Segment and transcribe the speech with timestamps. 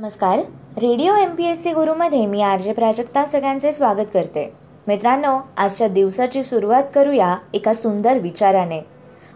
[0.00, 0.38] नमस्कार.
[0.78, 4.44] Radio M P S C गुरुमध्ये मी R J Prajakta सगळ्यांचे स्वागत करते.
[4.86, 8.80] मित्रांनो आजच्या दिवसाची सुरुवात करूया एका सुंदर विचाराने.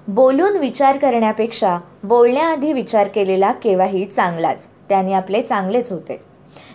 [0.09, 4.69] बोलून विचार करण्यापेक्षा बोलण्याआधी विचार केलेला केव्हाही चांगलाच.
[4.89, 6.21] त्याने आपले चांगलेच होते.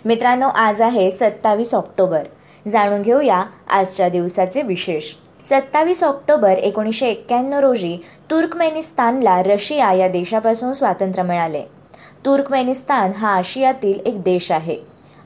[0.04, 2.22] मित्रांनो आज आहे सत्तावीस ऑक्टोबर.
[2.66, 5.12] जाणून घेऊया आजच्या दिवसाचे विशेष.
[5.44, 7.96] सत्तावीस ऑक्टोबर एकोणीसशे एक्क्याण्णव रोजी
[8.30, 11.64] तुर्कमेनिस्तानला रशिया या देशापासून स्वातंत्र्य मिळाले.
[12.26, 14.76] तुर्कमेनिस्तान हा आशियातील एक देश आहे.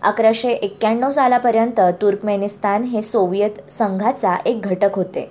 [0.03, 5.31] अकराशे एक्क्याण्णव सालापर्यंत तुर्कमेनिस्तान हे सोव्हिएत संघाचा एक घटक होते.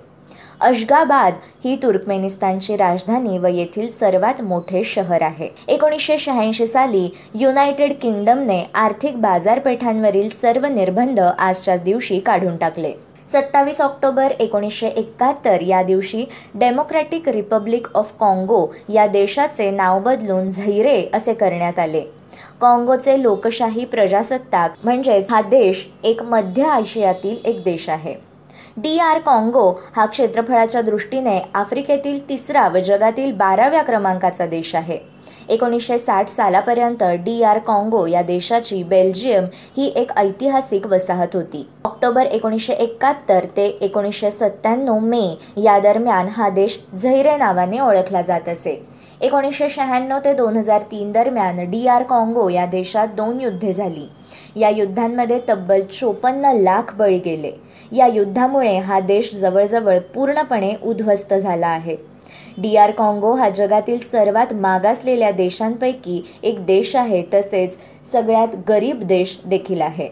[0.60, 5.48] अशगाबाद ही तुर्कमेनिस्तानची राजधानी व येथील सर्वात मोठे शहर आहे.
[5.68, 12.92] एकोणीसशे शहाऐंशी साली युनायटेड किंगडमने आर्थिक बाजारपेठांवरील सर्व निर्बंध आजच्याच दिवशी काढून टाकले.
[13.28, 16.24] सत्तावीस ऑक्टोबर एकोणीसशे एकाहत्तर या दिवशी
[16.54, 22.00] डेमोक्रॅटिक रिपब्लिक ऑफ काँगो या देशाचे नाव बदलून झैरे असे करण्यात आले.
[22.60, 28.14] काँगोचे लोकशाही प्रजासत्ताक म्हणजेच हा देश एक मध्य आशियातील एक देश आहे.
[28.76, 34.98] डी आर काँगो हा क्षेत्रफळाच्या दृष्टीने आफ्रिकेतील तिसरा व जगातील बाराव्या क्रमांकाचा देश आहे.
[35.48, 39.44] एकोणीसशे साठ सालापर्यंत डी आर काँगो या देशाची बेल्जियम
[39.76, 41.66] ही एक ऐतिहासिक वसाहत होती.
[41.84, 45.22] ऑक्टोबर एकोणीसशे एकाहत्तर ते एकोणीसशे सत्त्याण्णव मे
[45.56, 48.74] या दरम्यान हा देश झैरे नावाने ओळखला जात असे.
[49.24, 54.06] एकोणीसशे शहाण्णव ते दोन हजार तीन दरम्यान डी आर काँगो या देशात दोन युद्धे झाली.
[54.56, 57.52] या युद्धांमध्ये तब्बल चोपन्न लाख बळी गेले.
[57.92, 61.96] या युद्धामुळे हा देश जवळजवळ पूर्णपणे उद्ध्वस्त झाला आहे.
[62.58, 67.78] डी आर काँगो हा जगातील सर्वात मागासलेल्या देशांपैकी एक देश आहे तसेच
[68.12, 70.08] सगळ्यात गरीब देश देखील आहे.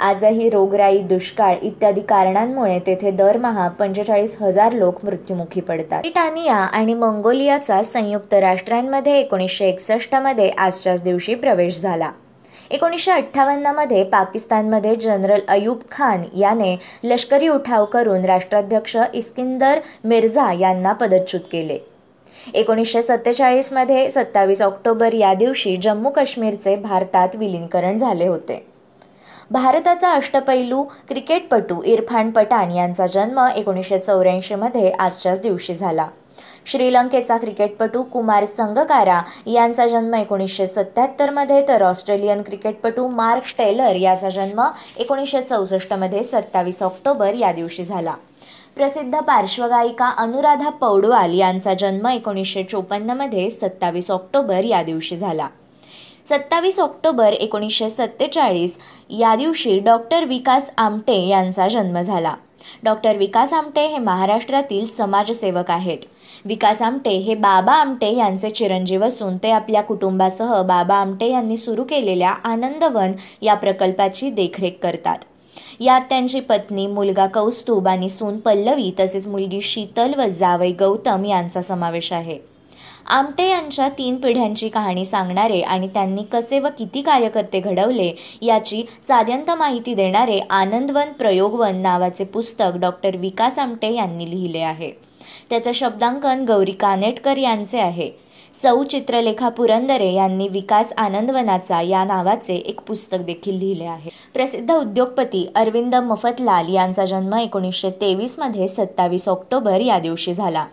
[0.00, 6.00] आजही रोगराई दुष्काळ इत्यादी कारणांमुळे तेथे दरमहा पंचेचाळीस हजार लोक मृत्युमुखी पडतात.
[6.00, 12.10] ब्रिटानिया आणि मंगोलियाचा संयुक्त राष्ट्रांमध्ये एकोणीसशे एकसष्टमध्ये आजच्याच दिवशी प्रवेश झाला.
[12.70, 21.40] एकोणीसशे अठ्ठावन्नमध्ये पाकिस्तानमध्ये जनरल अयूब खान याने लष्करी उठाव करून राष्ट्राध्यक्ष इस्किंदर मिर्झा यांना पदच्युत
[21.52, 21.78] केले.
[22.54, 28.64] एकोणीसशे सत्तेचाळीसमध्ये सत्तावीस ऑक्टोबर या दिवशी जम्मू काश्मीरचे भारतात विलीनीकरण झाले होते.
[29.50, 36.08] भारताचा अष्टपैलू क्रिकेटपटू इरफान पठाण यांचा जन्म एकोणीसशे चौऱ्याऐंशीमध्ये आजच्याच दिवशी झाला.
[36.66, 44.62] श्रीलंकेचा क्रिकेटपटू कुमार संगकारा यांचा जन्म एकोणीसशे सत्याहत्तरमध्ये तर ऑस्ट्रेलियन क्रिकेटपटू मार्क टेलर याचा जन्म
[44.96, 48.14] एकोणीसशे चौसष्टमध्ये सत्तावीस ऑक्टोबर या दिवशी झाला.
[48.76, 55.46] प्रसिद्ध पार्श्वगायिका अनुराधा पौडवाल यांचा जन्म एकोणीसशे चोपन्नमध्ये सत्तावीस ऑक्टोबर या दिवशी झाला.
[56.28, 58.78] सत्तावीस ऑक्टोबर एकोणीसशे सत्तेचाळीस.
[59.10, 62.34] या दिवशी डॉक्टर विकास आमटे यांचा जन्म झाला.
[62.82, 65.98] डॉक्टर विकास आमटे हे महाराष्ट्रातील समाजसेवक आहेत.
[66.44, 71.84] विकास आमटे हे बाबा आमटे यांचे चिरंजीव असून ते आपल्या कुटुंबासह बाबा आमटे यांनी सुरू
[71.84, 73.12] केलेल्या आनंदवन
[73.42, 75.18] या प्रकल्पाची देखरेख करतात.
[75.80, 81.62] यात त्यांची पत्नी मुलगा कौस्तुभ आणि सून पल्लवी तसेच मुलगी शीतल व जावई गौतम यांचा
[81.62, 82.38] समावेश आहे.
[83.06, 88.10] आमटे यांच्या तीन पिढ्यांची कहाणी सांगणारे आणि त्यांनी कसे व किती कार्यकर्ते घडवले
[88.42, 94.90] याची साध्यंत माहिती देणारे आनंदवन प्रयोगवन नावाचे पुस्तक डॉक्टर विकास आमटे यांनी लिहिले आहे.
[95.50, 98.10] त्याचं शब्दांकन गौरी कानेटकर यांचे आहे.
[98.54, 104.10] सौ चित्रलेखा पुरंदरे यांनी विकास आनंदवनाचा या नावाचे एक पुस्तक देखील लिहिले आहे.
[104.34, 110.64] प्रसिद्ध उद्योगपती अरविंद मफतलाल यांचा जन्म एकोणीसशे तेवीसमध्ये सत्तावीस ऑक्टोबर या दिवशी झाला.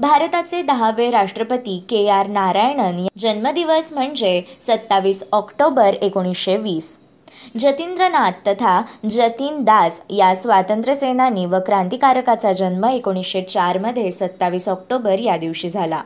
[0.00, 6.98] भारताचे दहावे राष्ट्रपती के आर नारायणन जन्मदिवस म्हणजे सत्तावीस ऑक्टोबर एकोणीसशे वीस.
[7.58, 8.80] जतींद्रनाथ तथा
[9.10, 16.02] जतीन दास या स्वातंत्र्यसेनानी व क्रांतिकारकाचा जन्म एकोणीसशे चारमध्ये सत्तावीस ऑक्टोबर या दिवशी झाला.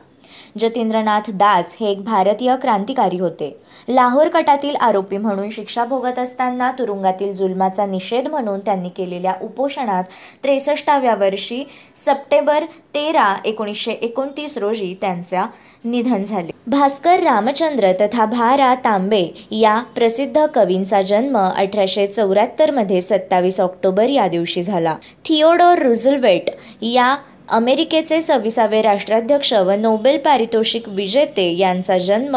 [0.59, 3.57] जतींद्रनाथ दास हे एक भारतीय क्रांतिकारी होते.
[3.89, 10.05] लाहोर कटातील आरोपी म्हणून शिक्षा भोगत असताना तुरुंगातील जुलमाचा निषेध म्हणून त्यांनी केलेल्या उपोषणात
[10.43, 11.65] त्रेसष्टाव्या वर्षी
[11.97, 12.65] सप्टेंबर
[12.95, 15.45] तेरा एकोणीसशे एकोणतीस रोजी त्यांचा
[15.85, 16.51] निधन झाले.
[16.67, 24.63] भास्कर रामचंद्र तथा भारा तांबे या प्रसिद्ध कवींचा जन्म अठराशे चौऱ्याहत्तरमध्ये सत्तावीस ऑक्टोबर या दिवशी
[24.63, 24.95] झाला.
[25.25, 26.51] थिओडोर रुझुलवेट
[26.83, 27.17] या
[27.49, 32.37] अमेरिकेचे सव्वीसावे राष्ट्राध्यक्ष व नोबेल पारितोषिक विजेते यांचा जन्म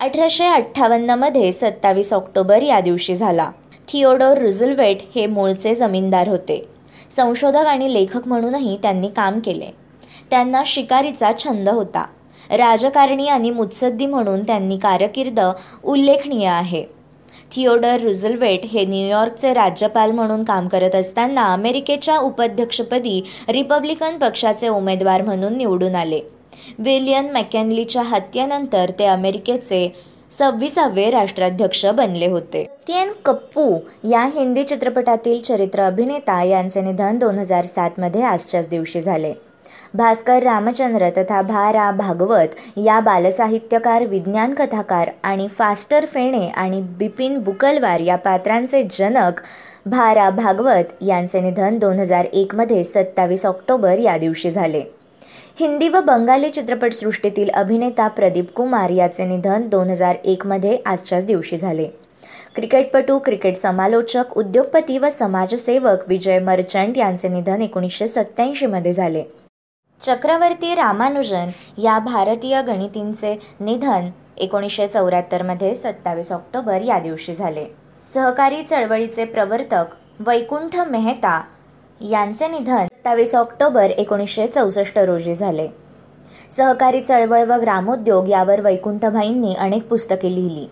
[0.00, 3.50] अठराशे अठ्ठावन्नमध्ये सत्तावीस ऑक्टोबर या दिवशी झाला.
[3.88, 6.68] थिओडोर रुझलवेट हे मूळचे जमीनदार होते.
[7.10, 9.70] संशोधक आणि लेखक म्हणूनही त्यांनी काम केले.
[10.30, 12.04] त्यांना शिकारीचा छंद होता.
[12.50, 15.40] राजकारणी आणि मुत्सद्दी म्हणून त्यांनी कारकीर्द
[15.84, 16.84] उल्लेखनीय आहे.
[17.52, 25.56] थिओडर रुझलवेट हे न्यूयॉर्कचे राज्यपाल म्हणून काम करत असताना अमेरिकेच्या उपाध्यक्षपदी रिपब्लिकन पक्षाचे उमेदवार म्हणून
[25.56, 26.20] निवडून आले.
[26.78, 29.88] विलियन मॅकॅनलीच्या हत्येनंतर ते अमेरिकेचे
[30.38, 32.64] सव्वीसावे राष्ट्राध्यक्ष बनले होते.
[32.88, 33.78] तीन कप्पू
[34.10, 39.32] या हिंदी चित्रपटातील चरित्र अभिनेता यांचे निधन दोन हजार सातमध्ये आजच्याच दिवशी झाले.
[39.94, 47.38] भास्कर रामचंद्र तथा भा रा भागवत या बालसाहित्यकार विज्ञान कथाकार आणि फास्टर फेणे आणि बिपिन
[47.38, 49.40] बुकलवार या पात्रांचे जनक
[49.86, 54.82] भा रा भागवत यांचे निधन दोन हजार एकमध्ये सत्तावीस ऑक्टोबर या दिवशी झाले.
[55.60, 61.86] हिंदी व बंगाली चित्रपटसृष्टीतील अभिनेता प्रदीप कुमार याचे निधन दोन हजार एकमध्ये आजच्याच दिवशी झाले.
[62.56, 69.24] क्रिकेटपटू क्रिकेट समालोचक उद्योगपती व समाजसेवक विजय मर्चंट यांचे निधन एकोणीसशे सत्त्याऐंशीमध्ये झाले.
[70.04, 71.50] चक्रवर्ती रामानुजन
[71.82, 77.64] या भारतीय गणितींचे निधन एकोणीसशे चौऱ्याहत्तरमध्ये सत्तावीस ऑक्टोबर या दिवशी झाले.
[78.12, 79.94] सहकारी चळवळीचे प्रवर्तक
[80.26, 81.40] वैकुंठ मेहता
[82.00, 85.68] यांचे निधन सत्तावीस ऑक्टोबर एकोणीसशे चौसष्ट रोजी झाले.
[86.50, 90.66] सहकारी चळवळ व ग्रामोद्योग यावर वैकुंठभाईंनी अनेक पुस्तके लिहिली.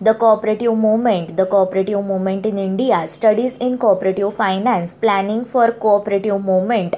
[0.00, 6.38] The cooperative movement the cooperative movement in India studies in cooperative finance planning for cooperative
[6.40, 6.96] movement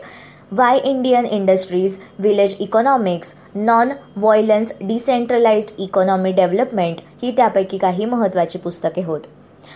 [0.52, 9.02] why Indian industries village economics non violence decentralised economy development ही त्यापैकी काही महत्त्वाची पुस्तके
[9.02, 9.20] होत.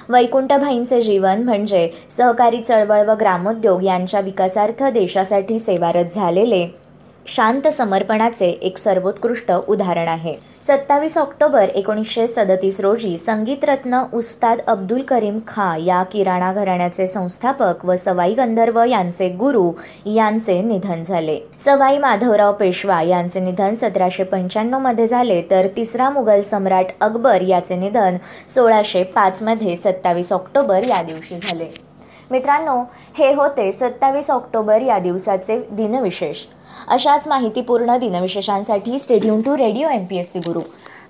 [0.08, 6.66] वैकुंठभाईंचे जीवन म्हणजे सहकारी चळवळ व ग्रामोद्योग यांच्या विकासार्थ देशासाठी सेवारत झालेले
[7.26, 10.34] शांत समर्पणाचे एक सर्वोत्कृष्ट उदाहरण आहे.
[10.60, 17.96] सत्तावीस ऑक्टोबर एकोणीसशे सदतीस रोजी संगीतरत्न उस्ताद अब्दुल करीम खा या किराणा घराण्याचे संस्थापक व
[17.96, 19.70] सवाई गंधर्व यांचे गुरु
[20.06, 21.38] यांचे निधन झाले.
[21.64, 28.16] सवाई माधवराव पेशवा यांचे निधन सतराशे पंच्याण्णवमध्ये झाले तर तिसरा मुघल सम्राट अकबर याचे निधन
[28.48, 31.72] सोळाशे पाच मध्ये सत्तावीस ऑक्टोबर या दिवशी झाले.
[32.30, 32.82] मित्रांनो
[33.16, 36.44] हे होते सत्तावीस ऑक्टोबर या दिवसाचे दिनविशेष.
[36.88, 40.60] अशाच माहितीपूर्ण दिनविशेषांसाठी stadium to radio M P S C Guru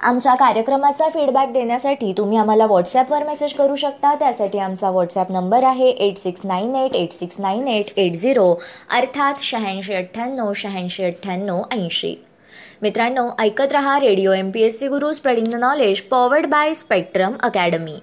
[0.00, 4.14] आमच्या कार्यक्रमाचा फीडबॅक देण्यासाठी तुम्ही आम्हाला व्हॉट्सॲपवर मेसेज करू शकता.
[4.14, 8.55] त्यासाठी आमचा व्हॉट्सॲप नंबर आहे eight six nine eight eight six nine eight eight zero
[8.90, 12.14] अर्थात शहाऐंशी अठ्ठ्याण्णव शहाऐंशी अठ्ठ्याण्णव ऐंशी.
[12.82, 17.32] मित्रांनो ऐकत रहा radio M P S C Guru spreading the knowledge powered by Spectrum
[17.43, 17.99] Academy